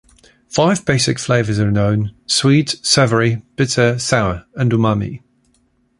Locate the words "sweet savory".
2.25-3.43